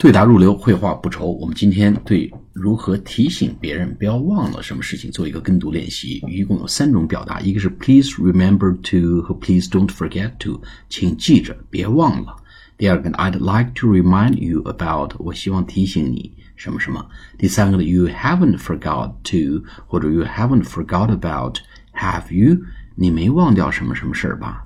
[0.00, 1.30] 对答入流，绘画不愁。
[1.32, 6.24] 我们今天对如何提醒别人不要忘了什么事情做一个跟读练习。
[6.26, 12.34] 一共有三种表达，一个是 Please remember to 和 Please don't forget to，请记着别忘了。
[12.78, 17.06] 第二个呢，I'd like to remind you about，我希望提醒你什么什么。
[17.36, 22.62] 第三个呢，You haven't forgot to 或者 You haven't forgot about，Have you？
[22.94, 24.64] 你没忘掉什么什么事儿吧？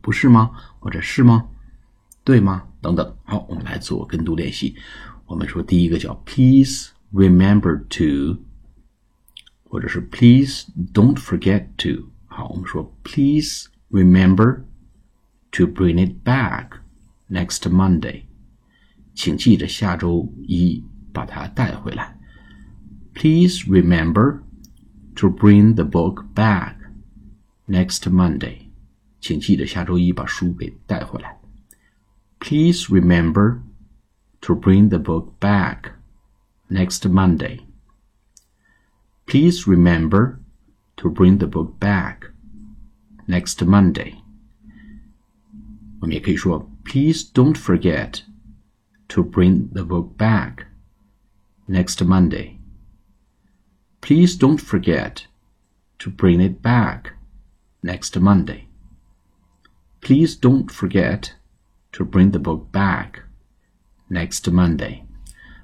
[0.00, 0.52] 不是吗？
[0.78, 1.46] 或者是吗？
[2.22, 2.62] 对吗？
[2.85, 3.15] 等等。
[3.23, 4.75] 好，我们来做跟读练习。
[5.25, 8.41] 我们说第一个叫 Please remember to，
[9.63, 12.09] 或者是 Please don't forget to。
[12.25, 14.63] 好，我们说 Please remember
[15.51, 16.79] to bring it back
[17.29, 18.23] next Monday。
[19.13, 22.17] 请记着下周一把它带回来。
[23.13, 24.39] Please remember
[25.15, 26.75] to bring the book back
[27.67, 28.69] next Monday。
[29.19, 31.37] 请记得下周一把书给带回来。
[32.39, 33.61] Please remember
[34.41, 35.91] to bring the book back
[36.69, 37.65] next Monday.
[39.27, 40.39] Please remember
[40.97, 42.25] to bring the book back
[43.27, 44.15] next Monday.
[46.01, 48.23] 我们也可以说 Please don't forget
[49.07, 50.65] to bring the book back
[51.67, 52.57] next Monday.
[54.01, 55.27] Please don't forget
[55.99, 57.13] to bring it back
[57.83, 58.67] next Monday.
[60.01, 61.35] Please don't forget
[61.95, 63.23] to bring the book back
[64.09, 65.03] next Monday.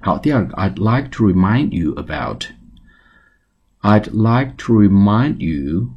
[0.00, 2.46] 好，第二个，I'd like to remind you about.
[3.80, 5.94] I'd like to remind you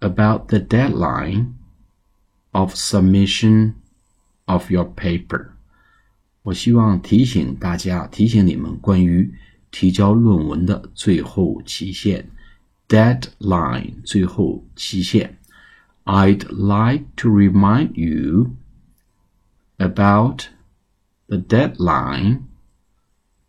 [0.00, 1.54] about the deadline
[2.52, 3.74] of submission
[4.46, 5.50] of your paper.
[6.42, 9.32] 我希望提醒大家，提醒你们关于
[9.70, 12.26] 提交论文的最后期限，
[12.88, 15.38] deadline 最后期限。
[16.04, 18.56] I'd like to remind you
[19.78, 20.48] about
[21.28, 22.48] the deadline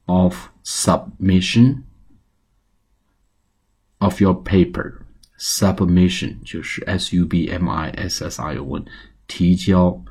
[0.05, 1.83] of submission
[3.99, 5.05] of your paper.
[5.38, 8.85] Submission 就是 S U B M I S S I O N，
[9.28, 10.03] 提交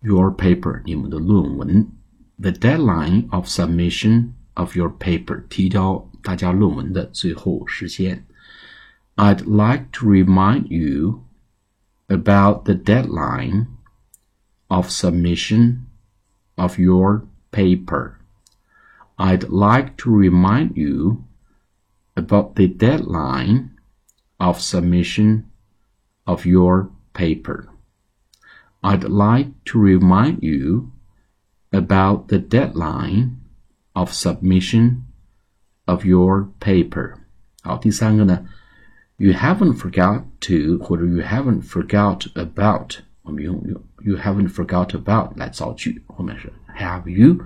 [0.00, 1.90] your paper 你们的论文。
[2.38, 8.26] The deadline of submission of your paper 提交大家论文的最后时间。
[9.16, 11.24] I'd like to remind you
[12.06, 13.66] about the deadline
[14.72, 15.86] of submission
[16.56, 18.18] of your paper.
[19.18, 21.24] I'd like to remind you
[22.16, 23.78] about the deadline
[24.38, 25.50] of submission
[26.26, 27.68] of your paper.
[28.82, 30.92] I'd like to remind you
[31.72, 33.40] about the deadline
[33.94, 35.06] of submission
[35.86, 37.18] of your paper.
[37.62, 38.46] 好，第三个呢，
[39.16, 47.08] you haven't forgot to 或者 you haven't forgot about 我们用用 you haven't forgot about 来造句，后面是 have
[47.08, 47.44] you，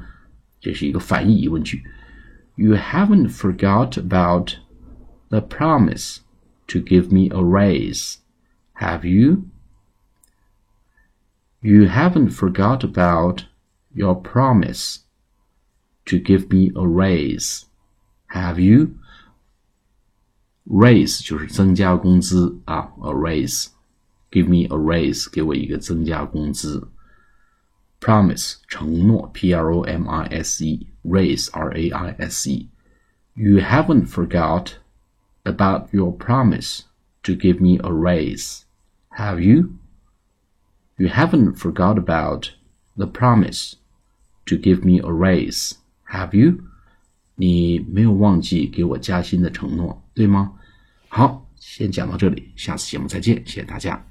[0.60, 1.82] 这是一个反义疑问句。
[2.54, 4.56] You haven't forgot about
[5.28, 6.18] the promise
[6.68, 8.16] to give me a raise,
[8.74, 9.44] have you?
[11.60, 13.44] You haven't forgot about
[13.94, 14.98] your promise
[16.04, 17.62] to give me a raise,
[18.28, 18.90] have you?
[20.66, 23.68] Raise 就是增加工资啊，a raise。
[24.30, 26.88] Give me a raise，给我一个增加工资。
[28.00, 34.72] Promise 承诺，P R O M I S E，raise R A I S E。You haven't forgot
[35.44, 36.80] about your promise
[37.22, 38.62] to give me a raise,
[39.10, 39.74] have you?
[40.96, 42.50] You haven't forgot about
[42.96, 43.74] the promise
[44.46, 45.72] to give me a raise,
[46.10, 46.64] have you?
[47.34, 50.54] 你没有忘记给我加薪的承诺，对吗？
[51.08, 51.45] 好。
[51.59, 54.03] 先讲到这里，下次节目再见，谢谢大家。